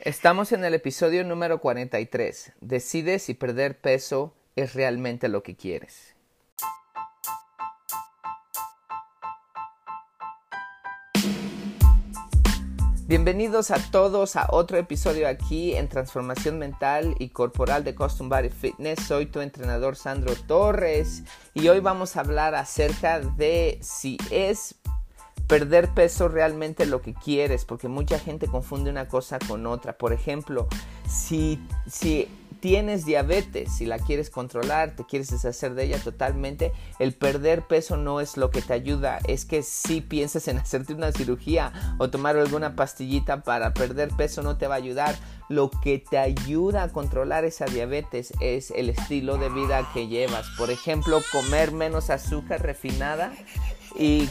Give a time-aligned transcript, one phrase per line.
[0.00, 2.54] Estamos en el episodio número 43.
[2.60, 6.16] Decide si perder peso es realmente lo que quieres.
[13.06, 18.50] Bienvenidos a todos a otro episodio aquí en Transformación Mental y Corporal de Custom Body
[18.50, 18.98] Fitness.
[19.06, 21.22] Soy tu entrenador Sandro Torres
[21.52, 24.74] y hoy vamos a hablar acerca de si es
[25.46, 29.98] perder peso realmente lo que quieres, porque mucha gente confunde una cosa con otra.
[29.98, 30.68] Por ejemplo,
[31.06, 32.28] si, si
[32.60, 37.98] tienes diabetes, si la quieres controlar, te quieres deshacer de ella totalmente, el perder peso
[37.98, 42.08] no es lo que te ayuda, es que si piensas en hacerte una cirugía o
[42.08, 45.14] tomar alguna pastillita para perder peso no te va a ayudar.
[45.50, 50.48] Lo que te ayuda a controlar esa diabetes es el estilo de vida que llevas.
[50.56, 53.30] Por ejemplo, comer menos azúcar refinada
[53.98, 54.26] y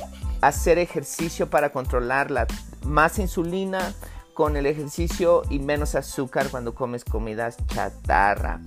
[0.48, 2.48] hacer ejercicio para controlarla.
[2.86, 3.94] Más insulina
[4.34, 8.60] con el ejercicio y menos azúcar cuando comes comidas chatarra.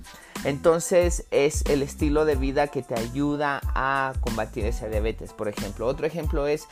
[0.43, 5.85] Entonces es el estilo de vida que te ayuda a combatir esa diabetes, por ejemplo.
[5.87, 6.67] Otro ejemplo es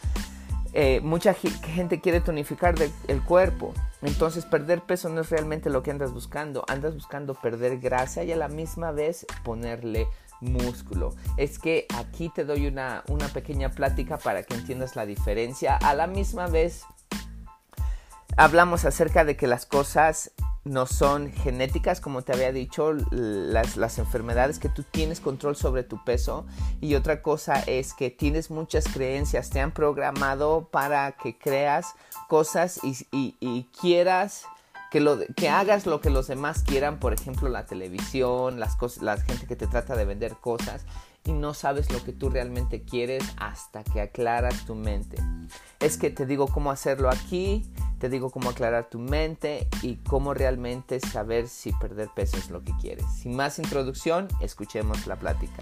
[0.73, 2.75] eh, mucha gente quiere tonificar
[3.07, 3.73] el cuerpo.
[4.01, 6.63] Entonces perder peso no es realmente lo que andas buscando.
[6.67, 10.07] Andas buscando perder grasa y a la misma vez ponerle
[10.51, 11.15] músculo.
[11.37, 15.75] Es que aquí te doy una, una pequeña plática para que entiendas la diferencia.
[15.77, 16.83] A la misma vez
[18.37, 20.31] hablamos acerca de que las cosas
[20.65, 25.83] no son genéticas, como te había dicho, las, las, enfermedades, que tú tienes control sobre
[25.83, 26.47] tu peso.
[26.81, 31.93] Y otra cosa es que tienes muchas creencias, te han programado para que creas
[32.27, 34.45] cosas y, y quieras
[34.95, 39.03] que, lo, que hagas lo que los demás quieran, por ejemplo la televisión, las cosas,
[39.03, 40.85] la gente que te trata de vender cosas
[41.25, 45.17] y no sabes lo que tú realmente quieres hasta que aclaras tu mente.
[45.81, 50.33] Es que te digo cómo hacerlo aquí, te digo cómo aclarar tu mente y cómo
[50.33, 53.05] realmente saber si perder peso es lo que quieres.
[53.17, 55.61] Sin más introducción, escuchemos la plática.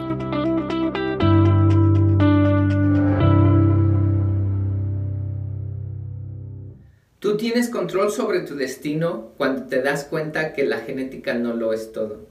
[7.41, 11.91] Tienes control sobre tu destino cuando te das cuenta que la genética no lo es
[11.91, 12.27] todo.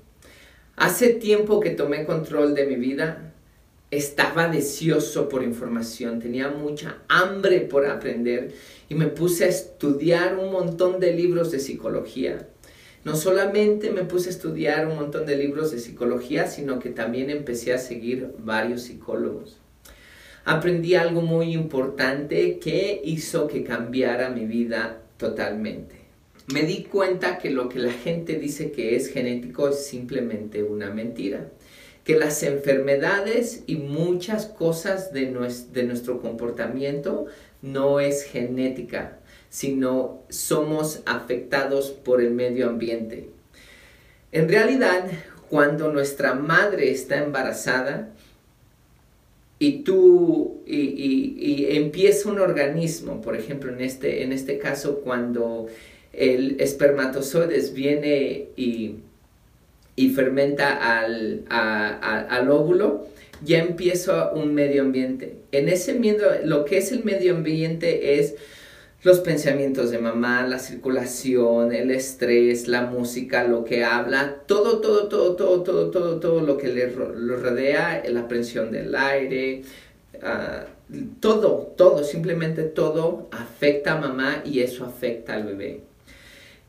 [0.76, 3.32] Hace tiempo que tomé control de mi vida,
[3.90, 8.54] estaba deseoso por información, tenía mucha hambre por aprender
[8.88, 12.46] y me puse a estudiar un montón de libros de psicología.
[13.02, 17.30] No solamente me puse a estudiar un montón de libros de psicología, sino que también
[17.30, 19.60] empecé a seguir varios psicólogos
[20.44, 26.00] aprendí algo muy importante que hizo que cambiara mi vida totalmente.
[26.52, 30.90] Me di cuenta que lo que la gente dice que es genético es simplemente una
[30.90, 31.48] mentira.
[32.02, 37.26] Que las enfermedades y muchas cosas de, nuestro comportamiento
[37.62, 39.18] no es genética,
[39.48, 43.28] sino somos afectados por el medio ambiente.
[44.32, 45.04] En realidad,
[45.50, 48.10] cuando nuestra madre está embarazada,
[49.62, 55.66] y tú y, empieza un organismo, por ejemplo, en este, en este caso cuando
[56.14, 58.96] el espermatozoides viene y,
[60.14, 63.06] fermenta al, al, óvulo,
[63.44, 65.36] ya empieza un medio ambiente.
[65.52, 68.36] En ese medio, lo que es el medio ambiente es
[69.02, 75.08] los pensamientos de mamá, la circulación, el estrés, la música, lo que habla, todo, todo,
[75.08, 79.62] todo, todo, todo, todo, todo lo que le rodea, la presión del aire,
[80.22, 80.66] ah,
[81.20, 85.80] todo, todo, simplemente todo afecta a mamá y eso afecta al bebé.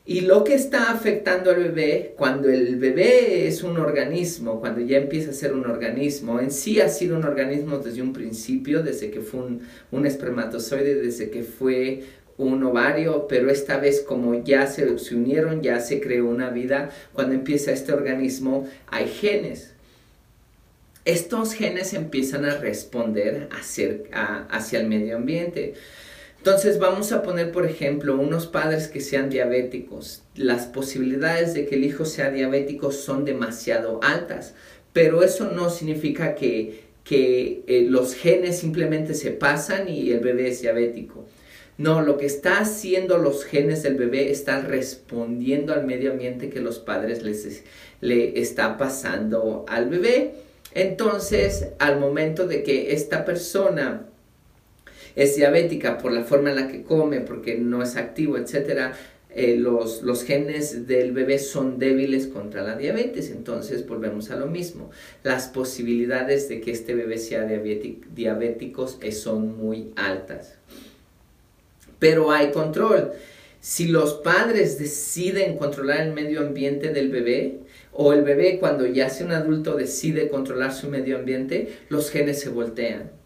[0.03, 4.97] Y lo que está afectando al bebé, cuando el bebé es un organismo, cuando ya
[4.97, 9.11] empieza a ser un organismo, en sí ha sido un organismo desde un principio, desde
[9.11, 9.41] que fue
[9.91, 12.03] un espermatozoide, desde que fue
[12.45, 16.89] un ovario, pero esta vez como ya se, se unieron, ya se creó una vida,
[17.13, 19.73] cuando empieza este organismo hay genes.
[21.03, 23.97] Estos genes empiezan a responder hacia,
[24.49, 25.73] hacia el medio ambiente.
[26.37, 30.23] Entonces vamos a poner, por ejemplo, unos padres que sean diabéticos.
[30.35, 34.55] Las posibilidades de que el hijo sea diabético son demasiado altas,
[34.91, 40.49] pero eso no significa que, que eh, los genes simplemente se pasan y el bebé
[40.49, 41.27] es diabético.
[41.81, 46.59] No, lo que está haciendo los genes del bebé está respondiendo al medio ambiente que
[46.59, 47.23] los padres
[48.01, 50.33] le está pasando al bebé.
[50.75, 54.05] Entonces, al momento de que esta persona
[55.15, 58.93] es diabética por la forma en la que come, porque no es activo, etc.,
[59.33, 63.31] eh, los, los, genes del bebé son débiles contra la diabetes.
[63.31, 64.91] Entonces volvemos a lo mismo.
[65.23, 70.59] Las posibilidades de que este bebé sea diabético, son muy altas.
[72.01, 73.13] Pero hay control.
[73.61, 77.59] Si los padres deciden controlar el medio ambiente del bebé,
[77.93, 82.41] o el bebé cuando ya sea un adulto decide controlar su medio ambiente, los genes
[82.41, 83.21] se voltean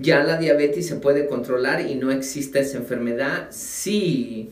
[0.00, 4.50] ya la diabetes se puede controlar y no existe esa enfermedad si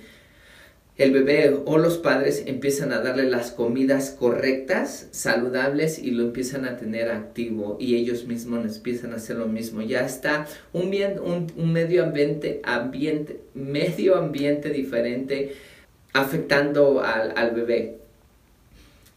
[0.96, 6.64] el bebé o los padres empiezan a darle las comidas correctas, saludables y lo empiezan
[6.64, 9.82] a tener activo y ellos mismos empiezan a hacer lo mismo.
[9.82, 10.90] Ya está un,
[11.56, 15.54] un, medio ambiente, ambiente, medio ambiente diferente
[16.14, 17.98] afectando al, al bebé.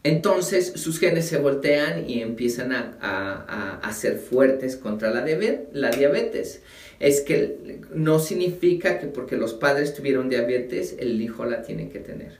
[0.02, 5.26] Entonces sus genes se voltean y empiezan a, ser fuertes contra la,
[5.72, 6.62] la, diabetes.
[7.00, 11.98] Es que no significa que porque los padres tuvieron diabetes, el hijo la tiene que
[11.98, 12.38] tener.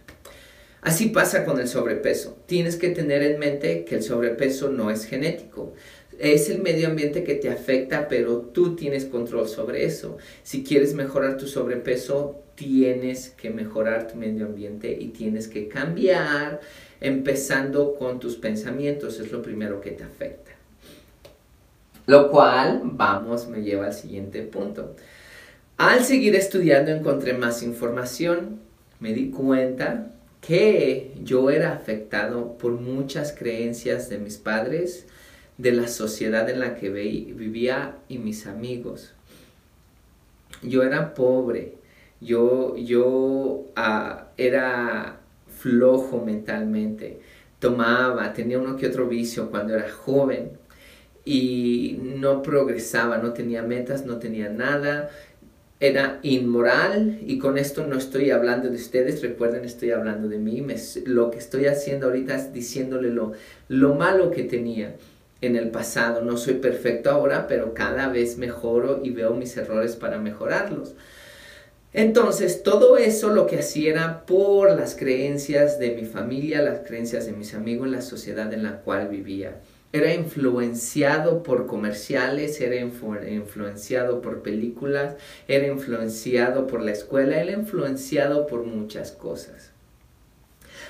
[0.80, 2.38] Así pasa con el sobrepeso.
[2.46, 5.74] Tienes que tener en mente que el sobrepeso no es genético.
[6.18, 10.16] Es el medio ambiente que te afecta, pero tú tienes control sobre eso.
[10.42, 16.60] Si quieres mejorar tu sobrepeso, tienes que mejorar tu medio ambiente y tienes que cambiar
[17.00, 20.50] empezando con tus pensamientos, es lo primero que te afecta.
[22.06, 24.97] Lo cual, vamos, me lleva al siguiente punto.
[25.76, 28.61] Al seguir estudiando encontré más información,
[28.99, 30.11] me di cuenta
[30.41, 35.06] que yo era afectado por muchas creencias de mis padres,
[35.56, 39.12] de la sociedad en la que vivía y mis amigos.
[40.62, 41.75] Yo era pobre,
[42.20, 45.19] yo, yo ah, era
[45.60, 47.20] flojo mentalmente,
[47.58, 50.52] tomaba, tenía uno que otro vicio cuando era joven
[51.24, 55.10] y no progresaba, no tenía metas, no tenía nada,
[55.78, 60.64] era inmoral y con esto no estoy hablando de ustedes, recuerden, estoy hablando de mí,
[61.04, 63.32] lo que estoy haciendo ahorita es diciéndole lo,
[63.68, 64.96] lo malo que tenía
[65.42, 69.96] en el pasado, no soy perfecto ahora, pero cada vez mejoro y veo mis errores
[69.96, 70.94] para mejorarlos.
[71.92, 77.26] Entonces, todo eso lo que hacía era por las creencias de mi familia, las creencias
[77.26, 79.56] de mis amigos, la sociedad en la cual vivía.
[79.92, 85.16] Era influenciado por comerciales, era influenciado por películas,
[85.48, 89.72] era influenciado por la escuela, era influenciado por muchas cosas.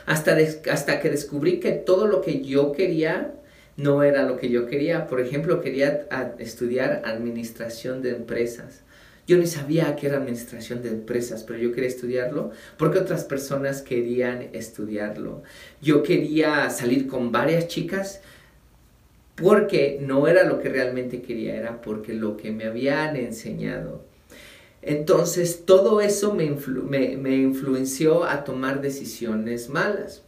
[0.05, 0.37] Hasta,
[0.71, 3.33] hasta que descubrí que todo lo que yo quería
[3.79, 5.07] no era lo que yo quería.
[5.07, 6.07] Por ejemplo, quería
[6.39, 8.83] estudiar administración de empresas
[9.31, 13.81] yo ni sabía que era administración de empresas, pero yo quería estudiarlo porque otras personas
[13.81, 15.45] querían estudiarlo.
[15.81, 18.23] Yo quería salir con varias chicas
[19.37, 24.05] porque no era lo que realmente quería, era porque lo que me habían enseñado.
[24.83, 30.25] Entonces todo eso me, me, influenció a tomar decisiones malas.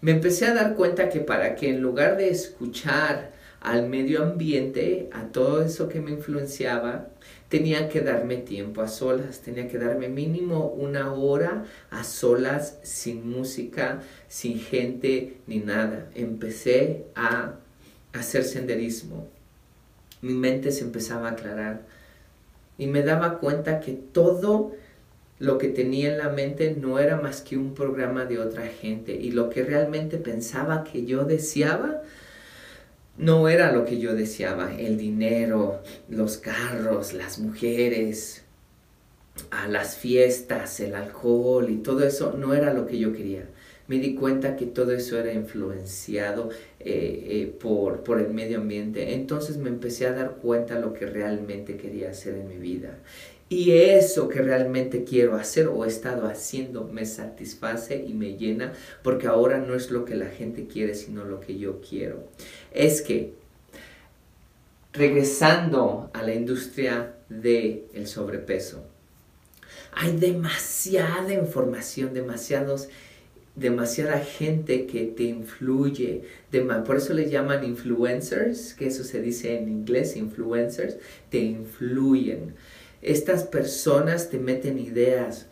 [0.00, 3.30] Me empecé a dar cuenta que para que en lugar de escuchar
[3.60, 7.10] al medio ambiente, a todo eso que me influenciaba,
[7.50, 13.28] tenía que darme tiempo a solas, tenía que darme mínimo una hora a solas, sin
[13.28, 16.08] música, sin gente ni nada.
[16.14, 17.56] Empecé a
[18.12, 19.26] hacer senderismo.
[20.22, 21.82] Mi mente se empezaba a aclarar
[22.78, 24.72] y me daba cuenta que todo
[25.40, 29.12] lo que tenía en la mente no era más que un programa de otra gente
[29.12, 32.02] y lo que realmente pensaba que yo deseaba
[33.20, 38.44] no era lo que yo deseaba, el dinero, los carros, las mujeres,
[39.50, 43.44] a las fiestas, el alcohol y todo eso no era lo que yo quería.
[43.88, 46.48] Me di cuenta que todo eso era influenciado
[46.78, 49.14] eh, eh, por, por el medio ambiente.
[49.14, 53.00] Entonces me empecé a dar cuenta lo que realmente quería hacer en mi vida.
[53.52, 58.74] Y eso que realmente quiero hacer o he estado haciendo me satisface y me llena
[59.02, 62.28] porque ahora no es lo que la gente quiere, sino lo que yo quiero.
[62.72, 63.34] Es que
[64.92, 68.84] regresando a la industria del el sobrepeso,
[69.92, 72.88] hay demasiada información, demasiados
[73.54, 76.22] demasiada gente que te influye.
[76.86, 80.96] por eso le llaman influencers, que eso se dice en inglés, influencers,
[81.30, 82.54] te influyen.
[83.02, 85.46] Estas personas te meten ideas,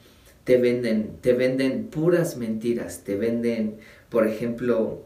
[0.45, 3.77] te venden, te venden puras mentiras, te venden,
[4.09, 5.03] por ejemplo,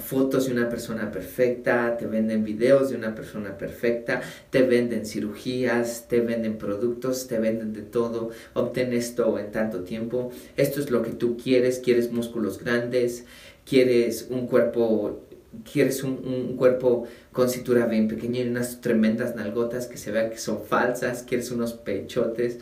[0.00, 6.06] fotos de una persona perfecta, te venden videos de una persona perfecta, te venden cirugías,
[6.08, 11.02] te venden productos, te venden de todo, obtén esto en tanto tiempo, esto es lo
[11.02, 13.24] que tú quieres, quieres músculos grandes,
[13.64, 15.22] quieres un cuerpo
[15.70, 20.38] quieres un, cuerpo con cintura bien pequeña y unas tremendas nalgotas que se vean que
[20.38, 22.58] son falsas, quieres unos pechotes.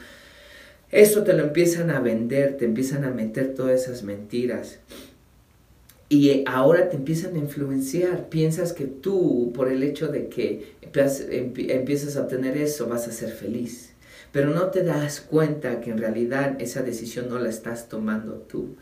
[0.91, 4.79] Eso te lo empiezan a vender, te empiezan a meter todas esas mentiras.
[6.15, 8.29] Y ahora te empiezan a influenciar.
[8.29, 13.31] Piensas que tú, por el hecho de que empiezas a obtener eso, vas a ser
[13.31, 13.95] feliz.
[14.31, 18.77] Pero no te das cuenta que en realidad esa decisión no la estás tomando tú.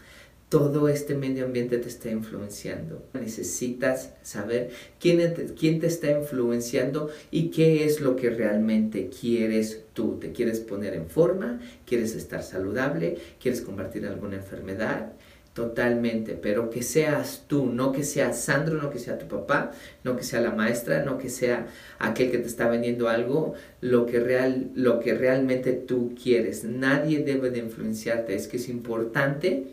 [0.51, 3.03] Todo este medio ambiente te está influenciando.
[3.15, 4.69] Necesitas saber
[5.01, 10.19] quién te, quién te está influenciando y qué es lo que realmente quieres tú.
[10.21, 11.63] ¿Te quieres poner en forma?
[11.87, 13.17] ¿Quieres estar saludable?
[13.41, 15.15] ¿Quieres combatir alguna enfermedad?
[15.55, 20.17] Totalmente, pero que seas tú, no que sea Sandro, no que sea tu papá, no
[20.17, 21.67] que sea la maestra, no que sea
[21.99, 26.65] aquel que te está vendiendo algo, lo que, real, lo que realmente tú quieres.
[26.65, 29.67] Nadie debe de influenciarte, es que es importante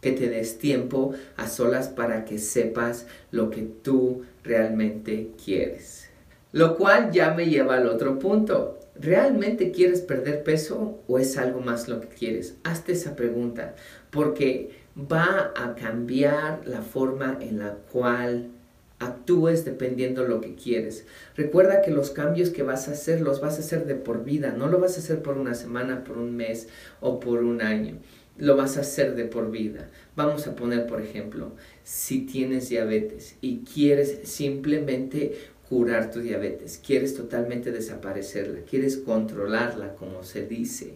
[0.00, 6.08] que te des tiempo a solas para que sepas lo que tú realmente quieres.
[6.52, 8.78] Lo cual ya me lleva al otro punto.
[8.98, 12.56] ¿Realmente quieres perder peso o es algo más lo que quieres?
[12.64, 13.76] Hazte esa pregunta,
[14.10, 18.50] porque va a cambiar la forma en la cual
[18.98, 21.06] actúes dependiendo lo que quieres.
[21.36, 24.52] Recuerda que los cambios que vas a hacer los vas a hacer de por vida,
[24.56, 26.68] no lo vas a hacer por una semana, por un mes
[27.00, 27.98] o por un año.
[28.36, 29.88] Lo vas a hacer de por vida.
[30.16, 31.52] Vamos a poner, por ejemplo,
[31.84, 35.38] si tienes diabetes y quieres simplemente
[35.68, 40.94] curar tu diabetes, quieres totalmente desaparecerla, quieres controlarla, como se dice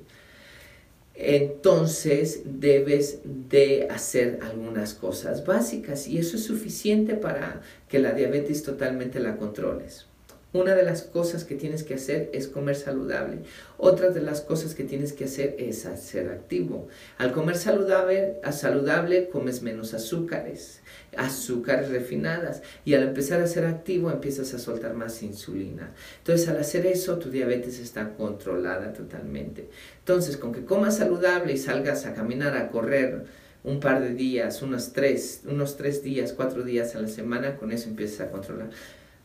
[1.24, 8.64] entonces debes de hacer algunas cosas básicas y eso es suficiente para que la diabetes
[8.64, 10.06] totalmente la controles.
[10.54, 13.38] Una de las cosas que tienes que hacer es comer saludable.
[13.78, 16.88] Otra de las cosas que tienes que hacer es ser activo.
[17.16, 20.80] Al comer saludable, a saludable comes menos azúcares,
[21.16, 22.60] azúcares refinadas.
[22.84, 25.94] Y al empezar a ser activo empiezas a soltar más insulina.
[26.18, 29.70] Entonces al hacer eso tu diabetes está controlada totalmente.
[30.00, 33.24] Entonces con que comas saludable y salgas a caminar, a correr,
[33.64, 37.70] un par de días, unos tres, unos tres días, cuatro días a la semana, con
[37.70, 38.70] eso empiezas a controlar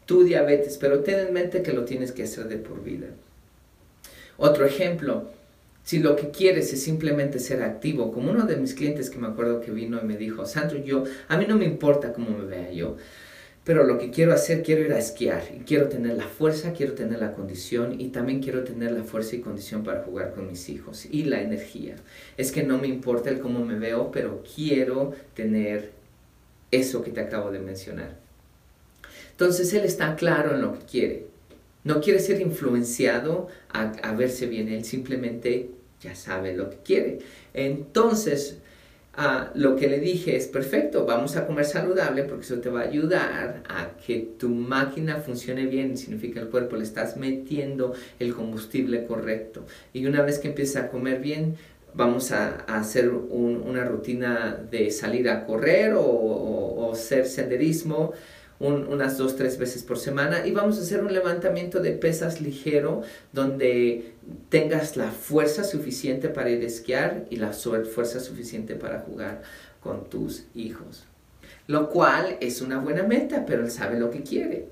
[0.08, 3.08] tu diabetes, pero ten en mente que lo tienes que hacer de por vida.
[4.38, 5.30] Otro ejemplo,
[5.84, 9.28] si lo que quieres es simplemente ser activo, como uno de mis clientes que me
[9.28, 12.46] acuerdo que vino y me dijo, Sandro, yo, a mí no me importa cómo me
[12.46, 12.96] vea yo,
[13.66, 16.94] pero lo que quiero hacer, quiero ir a esquiar, y quiero tener la fuerza, quiero
[16.94, 20.70] tener la condición y también quiero tener la fuerza y condición para jugar con mis
[20.70, 21.98] hijos y la energía.
[22.38, 25.92] Es que no me importa el cómo me veo, pero quiero tener
[26.72, 28.27] eso que te acabo de mencionar.
[29.38, 31.28] Entonces él está claro en lo que quiere.
[31.84, 35.70] No quiere ser influenciado a, verse bien, él simplemente
[36.02, 37.20] ya sabe lo que quiere.
[37.54, 38.58] Entonces,
[39.14, 42.82] ah, lo que le dije es perfecto, vamos a comer saludable porque eso te va
[42.82, 48.34] a ayudar a que tu máquina funcione bien, significa el cuerpo le estás metiendo el
[48.34, 49.68] combustible correcto.
[49.94, 51.58] Y una vez que empieza a comer bien,
[51.94, 58.14] vamos a, hacer una rutina de salir a correr o hacer senderismo
[58.60, 63.04] unas dos, tres veces por semana y vamos a hacer un levantamiento de pesas ligero
[63.32, 64.14] donde
[64.50, 69.44] tengas la fuerza suficiente para ir a esquiar y la fuerza suficiente para jugar
[69.80, 71.06] con tus hijos.
[71.68, 74.68] Lo cual es una buena meta, pero él sabe lo que quiere.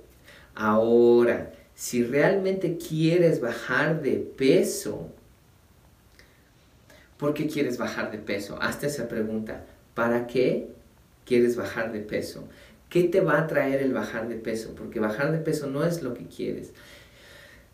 [0.55, 5.09] Ahora, si realmente quieres bajar de peso,
[7.17, 8.57] ¿por qué quieres bajar de peso?
[8.61, 9.65] Hazte esa pregunta.
[9.93, 10.69] ¿Para qué
[11.25, 12.47] quieres bajar de peso?
[12.95, 14.73] ¿Qué te va a traer el bajar de peso?
[14.73, 16.71] Porque bajar de peso no es lo que quieres.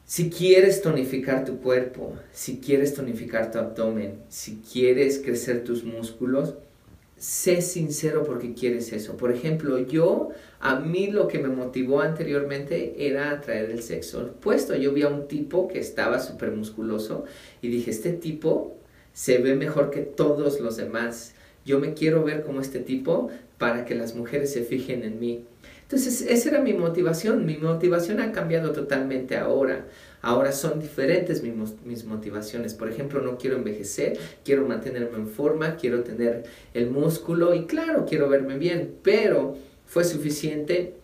[0.03, 6.55] Si quieres tonificar tu cuerpo, si quieres tonificar tu abdomen, si quieres crecer tus músculos,
[7.17, 9.15] sé sincero porque quieres eso.
[9.15, 14.75] Por ejemplo, yo, a mí lo que me motivó anteriormente era atraer el sexo opuesto.
[14.75, 17.25] Yo vi a un tipo que estaba súper musculoso
[17.61, 18.75] y dije, este tipo
[19.13, 21.35] se ve mejor que todos los demás.
[21.63, 23.29] Yo me quiero ver como este tipo,
[23.61, 25.45] para que las mujeres se fijen en mí.
[25.83, 27.45] Entonces, esa era mi motivación.
[27.45, 29.85] Mi motivación ha cambiado totalmente ahora.
[30.23, 32.73] Ahora son diferentes mis, motivaciones.
[32.73, 38.07] Por ejemplo, no quiero envejecer, quiero mantenerme en forma, quiero tener el músculo y claro,
[38.09, 40.95] quiero verme bien, pero fue suficiente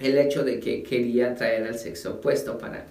[0.00, 2.86] el hecho de que quería traer al sexo opuesto para,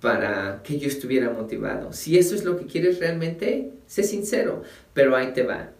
[0.00, 1.92] para que yo estuviera motivado.
[1.92, 4.62] Si eso es lo que quieres realmente, sé sincero,
[4.94, 5.72] pero ahí te va.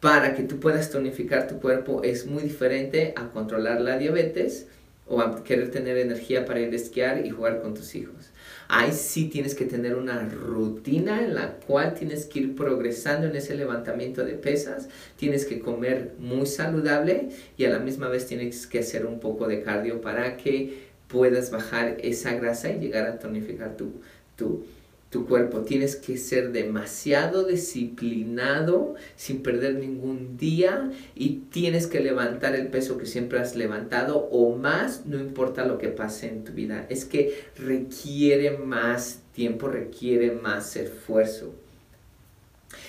[0.00, 4.66] Para que tú puedas tonificar tu cuerpo es muy diferente a controlar la diabetes
[5.06, 8.30] o a querer tener energía para ir a esquiar y jugar con tus hijos.
[8.68, 13.34] Ahí sí tienes que tener una rutina en la cual tienes que ir progresando en
[13.34, 18.68] ese levantamiento de pesas, tienes que comer muy saludable y a la misma vez tienes
[18.68, 23.18] que hacer un poco de cardio para que puedas bajar esa grasa y llegar a
[23.18, 24.00] tonificar tu,
[24.36, 24.64] tu,
[25.10, 25.62] tu cuerpo.
[25.62, 32.96] Tienes que ser demasiado disciplinado sin perder ningún día y tienes que levantar el peso
[32.96, 36.86] que siempre has levantado o más, no importa lo que pase en tu vida.
[36.88, 41.52] Es que requiere más tiempo, requiere más esfuerzo.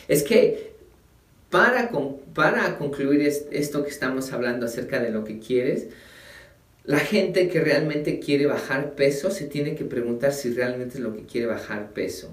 [0.07, 0.71] Es que
[1.49, 1.91] para,
[2.35, 5.87] para concluir esto que estamos hablando acerca de lo que quieres,
[6.83, 11.15] la gente que realmente quiere bajar peso se tiene que preguntar si realmente es lo
[11.15, 12.31] que quiere bajar peso.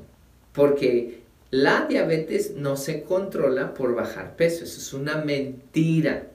[0.53, 6.29] Porque la diabetes no se controla por bajar peso, eso es una mentira.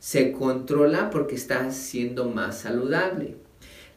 [0.00, 3.36] Se controla porque está siendo más saludable.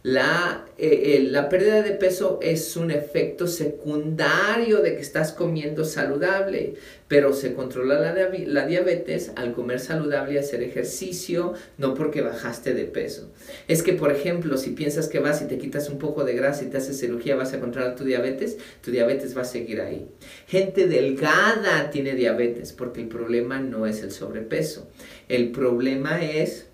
[0.08, 5.84] La, eh, eh, la, pérdida de peso es un efecto secundario de que estás comiendo
[5.84, 6.76] saludable,
[7.10, 12.74] pero se controla la, la, diabetes al comer saludable y hacer ejercicio, no porque bajaste
[12.74, 13.34] de peso.
[13.68, 16.64] Es que, por ejemplo, si piensas que vas y te quitas un poco de grasa
[16.64, 20.08] y te haces cirugía, vas a controlar tu diabetes, tu diabetes va a seguir ahí.
[20.48, 24.90] Gente delgada tiene diabetes porque el problema no es el sobrepeso,
[25.28, 26.68] el problema es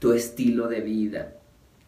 [0.00, 1.38] tu estilo de vida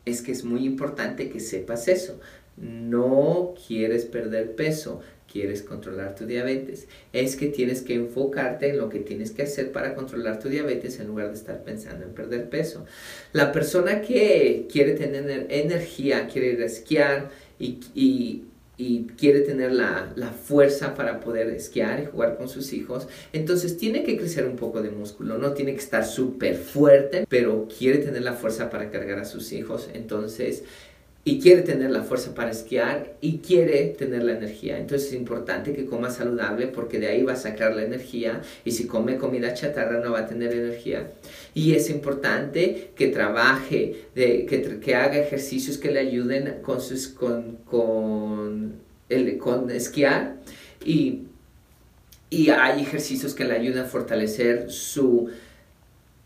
[0.04, 2.20] es que es muy importante que sepas eso.
[2.56, 6.86] No quieres perder peso, quieres controlar tu diabetes.
[7.12, 11.00] Es que tienes que enfocarte en lo que tienes que hacer para controlar tu diabetes
[11.00, 12.86] en lugar de estar pensando en perder peso.
[13.32, 18.44] La persona que quiere tener energía, quiere ir a esquiar y, y
[18.76, 20.12] y quiere tener la,
[20.44, 24.82] fuerza para poder esquiar y jugar con sus hijos, entonces tiene que crecer un poco
[24.82, 29.18] de músculo, no tiene que estar súper fuerte, pero quiere tener la fuerza para cargar
[29.18, 30.64] a sus hijos, entonces
[31.26, 34.78] y quiere tener la fuerza para esquiar y quiere tener la energía.
[34.78, 38.72] Entonces es importante que coma saludable porque de ahí va a sacar la energía y
[38.72, 41.10] si come comida chatarra no va a tener energía.
[41.54, 47.08] Y es importante que trabaje, de, que, que haga ejercicios que le ayuden con, sus,
[47.08, 48.74] con, con,
[49.08, 50.36] el, con esquiar
[50.84, 51.22] y,
[52.28, 55.30] y hay ejercicios que le ayudan a fortalecer su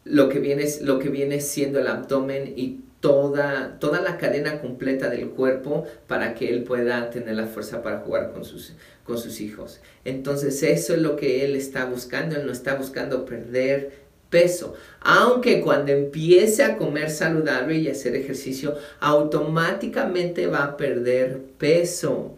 [0.04, 5.08] lo que viene, lo que viene siendo el abdomen y toda, toda la cadena completa
[5.08, 9.40] del cuerpo para que él pueda tener la fuerza para jugar con sus, con sus
[9.40, 9.80] hijos.
[10.04, 14.74] Entonces eso es lo que él está buscando, él no está buscando perder peso.
[15.00, 22.36] Aunque cuando empiece a comer saludable y hacer ejercicio, automáticamente va a perder peso.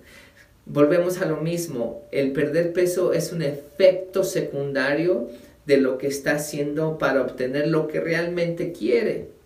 [0.66, 5.28] Volvemos a lo mismo, el perder peso es un efecto secundario
[5.66, 9.39] de lo que está haciendo para obtener lo que realmente quiere.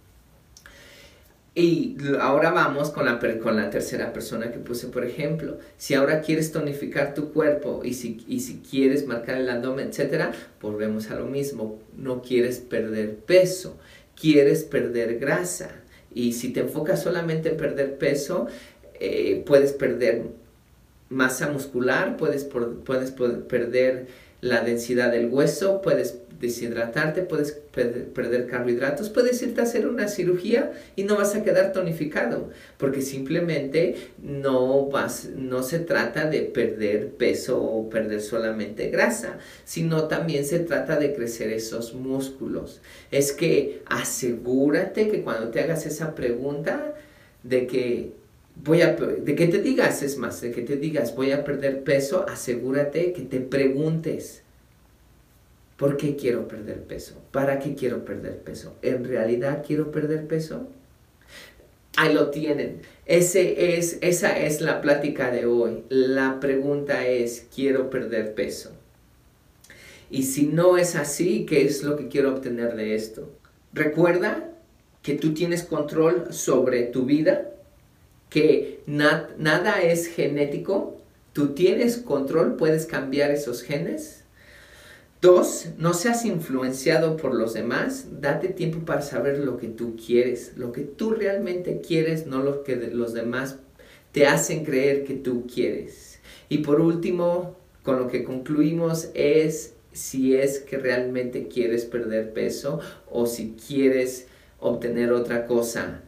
[1.56, 5.58] Y ahora vamos con la, con la tercera persona que puse, por ejemplo.
[5.76, 10.34] Si ahora quieres tonificar tu cuerpo y si, y si quieres marcar el abdomen, etc.,
[10.60, 11.78] volvemos a lo mismo.
[11.96, 13.78] No quieres perder peso,
[14.20, 15.70] quieres perder grasa.
[16.12, 18.48] Y si te enfocas solamente en perder peso,
[18.98, 20.24] eh, puedes perder
[21.14, 24.08] masa muscular, puedes, puedes perder
[24.40, 30.72] la densidad del hueso, puedes deshidratarte, puedes perder carbohidratos, puedes irte a hacer una cirugía
[30.96, 37.12] y no vas a quedar tonificado, porque simplemente no vas, no se trata de perder
[37.12, 42.80] peso o perder solamente grasa, sino también se trata de crecer esos músculos.
[43.10, 46.94] Es que asegúrate que cuando te hagas esa pregunta
[47.42, 48.23] de que
[48.56, 51.82] voy a, de que te digas, es más, de que te digas voy a perder
[51.82, 54.42] peso, asegúrate que te preguntes,
[55.76, 57.20] ¿por qué quiero perder peso?
[57.32, 58.76] ¿Para qué quiero perder peso?
[58.82, 60.68] ¿En realidad quiero perder peso?
[61.96, 62.82] Ahí lo tienen.
[63.06, 65.84] Ese es, esa es la plática de hoy.
[65.88, 68.72] La pregunta es, ¿quiero perder peso?
[70.10, 73.30] Y si no es así, ¿qué es lo que quiero obtener de esto?
[73.72, 74.50] Recuerda
[75.02, 77.50] que tú tienes control sobre tu vida,
[78.34, 81.00] que nada es genético,
[81.32, 84.24] tú tienes control, puedes cambiar esos genes.
[85.20, 88.06] Dos, no seas influenciado por los demás.
[88.20, 92.64] Date tiempo para saber lo que tú quieres, lo que tú realmente quieres, no lo
[92.64, 93.60] que los demás
[94.10, 96.18] te hacen creer que tú quieres.
[96.48, 102.80] Y por último, con lo que concluimos es si es que realmente quieres perder peso
[103.08, 104.26] o si quieres
[104.58, 106.02] obtener otra cosa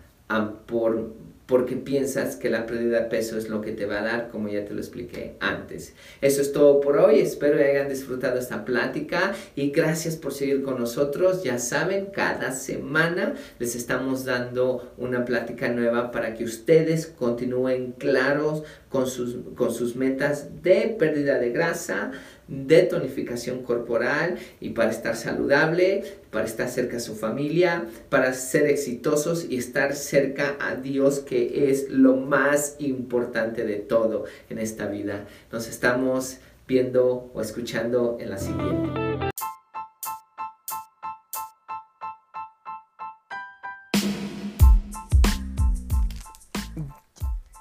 [0.67, 1.15] por
[1.47, 4.49] porque piensas que la pérdida de peso es lo que te va a dar, como
[4.49, 5.95] ya te lo expliqué antes.
[6.21, 10.63] Eso es todo por hoy, espero que hayan disfrutado esta plática y gracias por seguir
[10.63, 11.45] con nosotros.
[11.45, 18.65] Ya saben, cada semana les estamos dando una plática nueva para que ustedes continúen claros
[18.89, 22.11] con sus, con sus metas de pérdida de grasa,
[22.49, 28.67] de tonificación corporal y para estar saludable, para estar cerca a su familia, para ser
[28.67, 34.87] exitosos y estar cerca a Dios que es lo más importante de todo en esta
[34.87, 35.27] vida.
[35.51, 38.91] Nos estamos viendo o escuchando en la siguiente.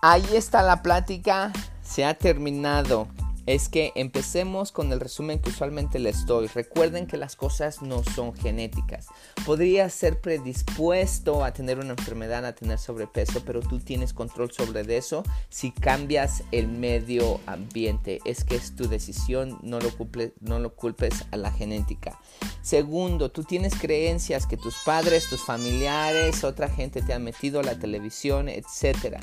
[0.02, 3.08] Ahí está la plática, se ha terminado
[3.46, 6.48] es que empecemos con el resumen que usualmente les doy.
[6.48, 9.08] Recuerden que las cosas no son genéticas.
[9.46, 14.76] Podrías ser predispuesto a tener una enfermedad, a tener sobrepeso, pero tú tienes control sobre
[14.98, 18.20] eso si cambias el medio ambiente.
[18.26, 19.92] Es que es tu decisión, no lo,
[20.42, 22.20] no lo culpes a la genética.
[22.62, 27.64] Segundo, tú tienes creencias que tus padres, tus familiares, otra gente te ha metido a
[27.64, 29.22] la televisión, etcétera.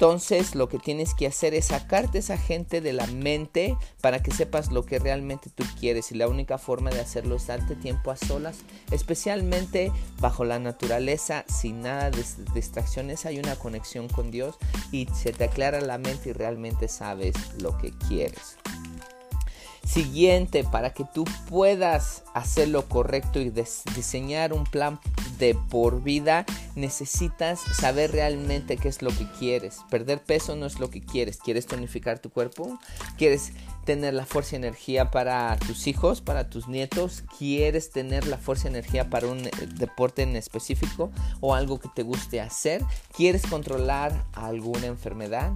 [0.00, 4.30] Entonces lo que tienes que hacer es sacarte esa gente de la mente para que
[4.30, 8.10] sepas lo que realmente tú quieres y la única forma de hacerlo es darte tiempo
[8.10, 8.60] a solas,
[8.90, 14.56] especialmente bajo la naturaleza, sin nada de distracciones, hay una conexión con Dios
[14.90, 18.56] y se te aclara la mente y realmente sabes lo que quieres.
[19.86, 24.98] Siguiente, para que tú puedas hacer lo correcto y diseñar un plan
[25.40, 26.44] de por vida,
[26.76, 29.78] necesitas saber realmente qué es lo que quieres.
[29.90, 31.38] Perder peso no es lo que quieres.
[31.38, 32.78] ¿Quieres tonificar tu cuerpo?
[33.16, 33.52] ¿Quieres
[33.84, 37.24] tener la fuerza y energía para tus hijos, para tus nietos?
[37.38, 41.88] ¿Quieres tener la fuerza y energía para un eh, deporte en específico o algo que
[41.94, 42.84] te guste hacer?
[43.16, 45.52] ¿Quieres controlar alguna enfermedad?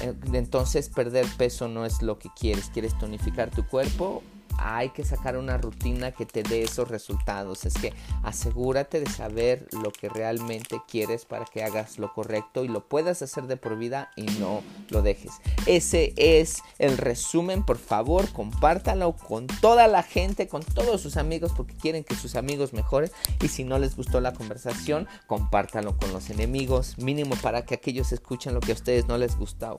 [0.00, 4.22] Eh, entonces perder peso no es lo que quieres, quieres tonificar tu cuerpo
[4.58, 7.64] hay que sacar una rutina que te dé esos resultados.
[7.64, 7.92] Es que
[8.22, 13.22] asegúrate de saber lo que realmente quieres para que hagas lo correcto y lo puedas
[13.22, 15.32] hacer de por vida y no lo dejes.
[15.66, 17.64] Ese es el resumen.
[17.64, 22.36] Por favor, compártalo con toda la gente, con todos sus amigos, porque quieren que sus
[22.36, 23.10] amigos mejoren.
[23.42, 28.12] Y si no les gustó la conversación, compártalo con los enemigos, mínimo para que aquellos
[28.12, 29.78] escuchen lo que a ustedes no les gustó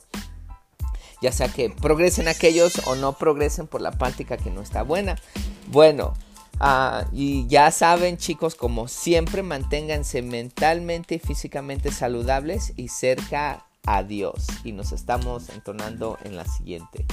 [1.22, 5.18] ya sea que progresen aquellos o no progresen por la práctica que no está buena.
[5.68, 6.14] Bueno,
[6.60, 14.04] ah, y ya saben chicos, como siempre, manténganse mentalmente y físicamente saludables y cerca a
[14.04, 14.48] Dios.
[14.64, 17.06] Y nos estamos entonando en la siguiente.